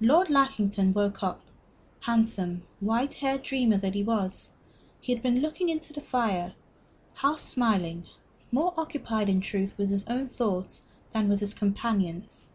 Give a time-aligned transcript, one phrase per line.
[0.00, 1.42] Lord Lackington woke up.
[2.00, 4.48] Handsome, white haired dreamer that he was,
[4.98, 6.54] he had been looking into the fire,
[7.16, 8.06] half smiling,
[8.50, 12.46] more occupied, in truth, with his own thoughts than with his companions.